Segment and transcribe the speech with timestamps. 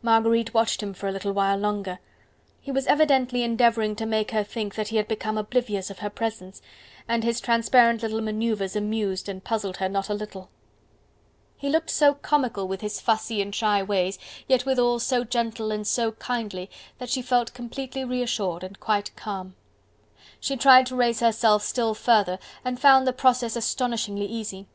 [0.00, 1.98] Marguerite watched him for a little while longer:
[2.62, 6.08] he was evidently endeavouring to make her think that he had become oblivious of her
[6.08, 6.62] presence,
[7.06, 10.48] and his transparent little manoeuvers amused and puzzled her not a little.
[11.58, 14.18] He looked so comical with his fussy and shy ways,
[14.48, 19.54] yet withal so gentle and so kindly that she felt completely reassured and quite calm.
[20.40, 24.66] She tried to raise herself still further and found the process astonishingly easy.